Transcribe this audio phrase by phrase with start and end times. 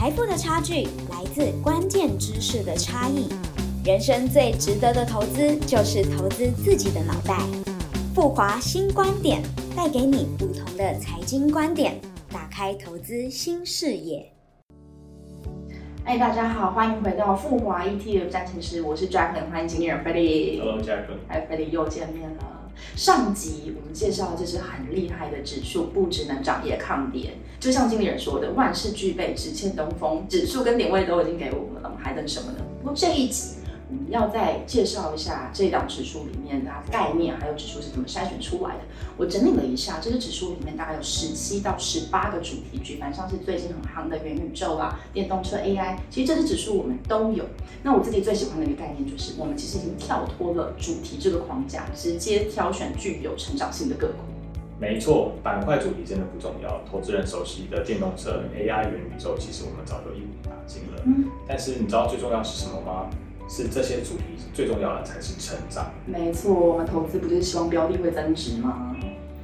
[0.00, 3.28] 财富的差距来自关键知识的差异。
[3.84, 7.38] 人生最值得的投资就是投资自己的脑袋。
[8.14, 9.42] 富华新观点
[9.76, 12.00] 带给你不同的财经观点，
[12.32, 14.32] 打开投资新视野。
[16.06, 20.60] 哎，大家好，欢迎回到富华 ETF 战情室，我是 Jacqueline，欢迎经理人 Freddy。
[20.60, 21.28] Hello，Jacqueline。
[21.28, 22.59] 哎，Freddy 又见面了。
[22.96, 27.38] 上集我们介绍这只很厉害的指数，不只能涨也抗跌。
[27.58, 30.26] 就像经理人说的，万事俱备，只欠东风。
[30.28, 32.58] 指数跟点位都已经给我们了，还等什么呢？
[32.82, 33.56] 不过这一集
[33.90, 38.82] 我们要再介绍一下这档指数里面的概念，还有指数是怎么筛选出来的。
[39.16, 47.44] 我整理了一下，这支指数里面大概有十七到十八个主题，举凡像是最近很夯的元宇宙啊、电动车 AI，其实这支指数我们都有。
[47.82, 54.14] 那我自己最喜欢的一个概念就是，我们其实已经跳脱了主题这个框架，直接挑选具有成长性的个股。
[54.78, 61.02] 没错，板块主题真的不重要，投资人熟悉的电动车、AI、元宇宙，其实我们早就一网打尽了。
[61.04, 63.10] 嗯，但是你知道最重要是什么吗？
[63.50, 64.22] 是这些主题
[64.54, 65.90] 最重要的才是成长。
[66.06, 68.96] 没错，我们投资不就是希望标的会增值吗？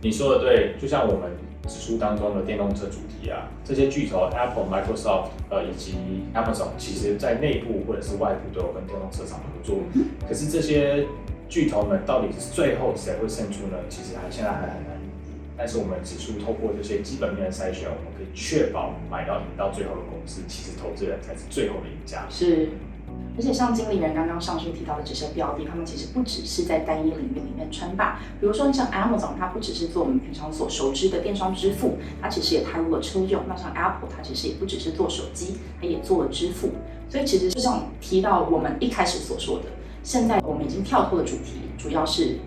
[0.00, 1.32] 你说的对，就像我们
[1.66, 5.96] 指数当中的电动车主题啊，这些巨头 Apple、Microsoft 呃以及
[6.32, 9.78] Amazon，其实在内部或者是外部都有跟电动车厂合作。
[10.28, 11.04] 可是这些
[11.48, 13.78] 巨头们到底是最后谁会胜出呢？
[13.88, 14.96] 其实还现在还很难。
[15.58, 22.24] 但是我们指数透过这些基本面的筛选，我们可以确保买到赢到最后的公司，其实投资人才是最后的赢家。
[22.30, 22.70] 是。
[23.36, 28.20] 而且像经理人刚刚上述提到的这些标的，他们其实不只是在单一领域里面称霸。
[28.40, 33.42] 比如说像 Amazon，它不只是做我们平常所熟知的电商支付，它其实也踏入了车用。
[33.48, 36.70] 那像 Apple，它其实也不只是做手机，它也做了支付。
[37.08, 39.66] 所以其实就像提到我们一开始所说的，
[40.02, 42.38] 现在我们已经跳脱了主题，主要是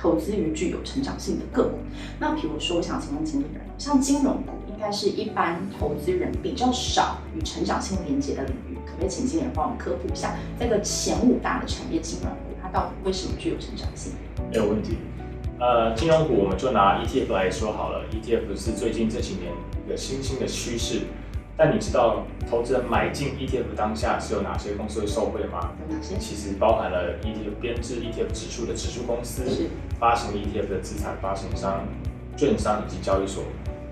[0.00, 1.78] 投资于具有成长性的个股。
[2.18, 8.78] 那比如说，我想请问经理人，像金融股应该是一般投资人比较少与成长性连接的领域。
[8.86, 14.12] 可不可以请经理人帮我们科普一下，这个前五大的产业金融股，它到底为什么具有成长性？
[14.50, 14.96] 没有问题。
[15.58, 19.52] 呃，金融股我们就拿 ETF 来说好了，ETF 是最近这几年
[19.84, 21.02] 一个新兴的趋势。
[21.62, 25.72] 但你知道投资人买进 ETF 当下是有哪些公司会受惠吗？
[25.78, 26.16] 有哪些？
[26.16, 29.42] 其实包含了 ETF 编制 ETF 指数的指数公司，
[29.98, 31.86] 发行 ETF 的资产发行商、
[32.34, 33.44] 券商以及交易所。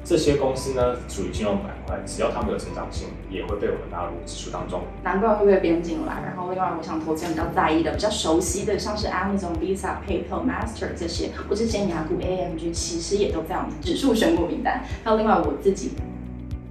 [0.02, 4.80] 这些公司呢，属于金融板块，只要他们有成长性，也会被我们纳入指数当中。
[5.04, 6.22] 难怪会被编进来。
[6.24, 14.82] 然后另外，我想投资人比较在意的、比较熟悉的，像是 Amazon、Visa、PayPal、Master 这些，或是尖牙股 AMG，其实也都在我们指数选股名单。
[15.04, 15.90] 还有另外我自己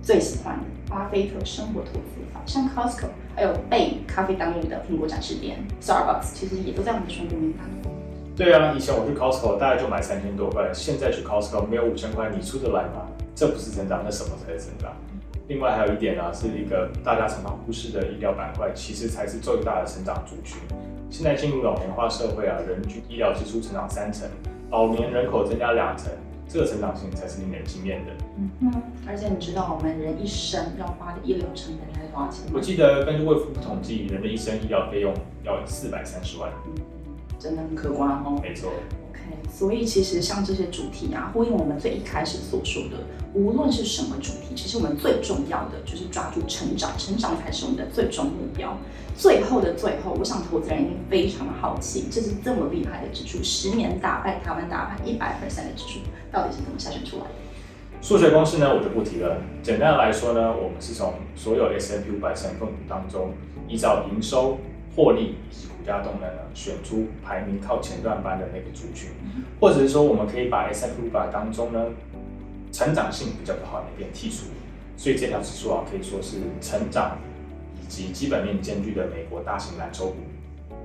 [0.02, 7.66] 最喜欢的巴菲特生活投资法，像 Costco，还有被咖啡当路的苹果展示店 Starbucks，其实也都在我们的选股名单。
[8.36, 13.08] 对啊，以前我去 Costco 大概就买三千多块，现在去 Costco 没有五千块，你出得来吗？
[13.36, 14.94] 这不是成长，那什么才是成长？
[15.48, 20.58] 另外还有一点呢、啊，是一个大家常常忽视的医疗板块，其实才是最大的成长族群。
[21.09, 24.28] 现在进入老年化社会啊，人均医疗支出成长三成，
[24.69, 26.12] 老年人口增加两成，
[26.50, 28.12] 这个成长性才是令人惊艳的。
[28.38, 32.52] 嗯哼，而且你知道我们人一生要花的医疗成本大概多少钱吗？
[32.53, 35.13] 我记得根据卫福部统计，人的一生医疗费用
[35.44, 36.52] 要四百三十万。
[36.66, 36.74] 嗯，
[37.38, 38.40] 真的很可观哦。
[38.41, 38.72] 没错。
[39.52, 42.98] 所以其实像这些主题啊，呼应我们最一开始所说的，
[43.34, 48.78] 无论是什么主题，其实我们最重要的就是抓住成长，成长才是我们的最终目标。
[49.16, 56.00] 最后的最后，我想投资人一定非常的好奇，这是这么厉害的指数，十年打败台湾大盘一百 percent 的指数，
[56.32, 57.30] 到底是怎么筛选出来的？
[58.00, 59.42] 数学公式呢，我就不提了。
[59.64, 63.34] 简单来说呢，我们是从所有 S M P 五百成分股当中，
[63.68, 64.60] 依照营收、
[64.97, 69.12] 获利以及股价动能呢，选出排名靠前段班的那个族群，
[69.62, 71.85] 或者是说，我们可以把 S M P 五百当中呢，
[72.72, 74.47] 成长性比较不好的那边剔除。
[74.97, 77.19] 所以这条指数啊，可以说是成长
[77.80, 80.16] 以及基本面兼具的美国大型蓝筹股。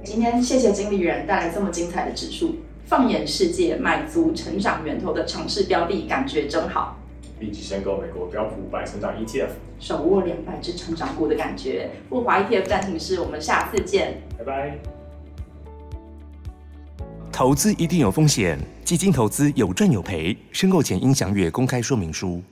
[0.05, 6.99] 今天谢谢经理人带来这么精彩的指数，放眼世界，满足成长源头的尝试标的，感觉真好。
[7.43, 9.49] 立即申购美国标普五百成长 ETF，
[9.81, 11.91] 手握两百只成长股的感觉。
[12.09, 14.79] 富华 ETF 暂停是，我们下次见，拜拜。
[17.33, 22.43] 投资一定有风险，基金投资有赚有赔，申购前应详阅公开说明书。